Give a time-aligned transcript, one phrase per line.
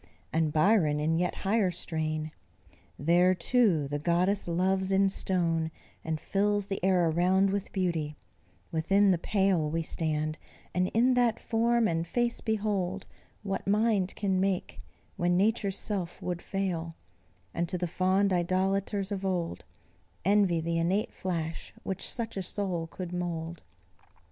[0.33, 2.31] And Byron, in yet higher strain:
[2.97, 5.69] "There, too, the goddess loves in stone,
[6.03, 8.15] and fills The air around with beauty;
[8.71, 10.39] within the pale We stand,
[10.73, 13.05] and in that form and face behold
[13.43, 14.79] What Mind can make,
[15.17, 16.95] when Nature's self would fail;
[17.53, 19.65] And to the fond idolaters of old
[20.25, 23.61] Envy the innate flash which such a soul could mould.